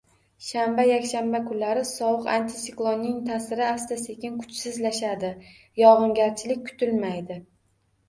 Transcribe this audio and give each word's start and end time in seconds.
Shanba, 0.43 0.85
yakshanba 0.91 1.41
kunlari 1.49 1.83
sovuq 1.89 2.31
antisiklonning 2.37 3.21
ta’siri 3.29 3.67
asta-sekin 3.69 4.43
kuchsizlashadi, 4.43 5.33
yog‘ingarchilik 5.87 6.69
kutilmaydi 6.69 7.43